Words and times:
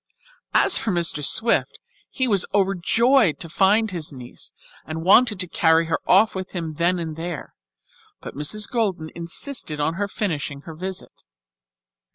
As 0.55 0.79
for 0.79 0.89
Mr. 0.89 1.23
Swift, 1.23 1.77
he 2.09 2.27
was 2.27 2.47
overjoyed 2.55 3.39
to 3.39 3.47
find 3.47 3.91
his 3.91 4.11
niece 4.11 4.51
and 4.83 5.03
wanted 5.03 5.39
to 5.39 5.47
carry 5.47 5.85
her 5.85 5.99
off 6.07 6.33
with 6.33 6.53
him 6.53 6.73
then 6.77 6.97
and 6.97 7.15
there, 7.15 7.53
but 8.19 8.33
Mrs. 8.33 8.67
Golden 8.67 9.11
insisted 9.13 9.79
on 9.79 9.93
her 10.01 10.07
finishing 10.07 10.61
her 10.61 10.73
visit. 10.73 11.23